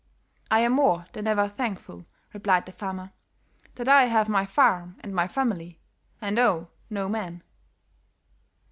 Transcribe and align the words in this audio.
"I 0.49 0.61
am 0.61 0.71
more 0.71 1.05
than 1.13 1.27
ever 1.27 1.47
thankful," 1.47 2.07
replied 2.33 2.65
the 2.65 2.71
farmer, 2.71 3.11
"that 3.75 3.87
I 3.87 4.05
have 4.05 4.27
my 4.29 4.47
farm 4.47 4.97
and 5.01 5.13
my 5.13 5.27
family, 5.27 5.79
and 6.19 6.39
owe 6.39 6.69
no 6.89 7.07
man." 7.07 7.43